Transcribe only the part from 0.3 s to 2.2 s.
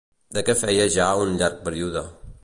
De què feia ja un llarg període?